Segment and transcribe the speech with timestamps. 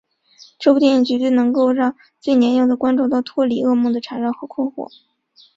[0.57, 4.87] 这部电影绝对能够让最年幼的观众都脱离噩梦的缠绕和困扰。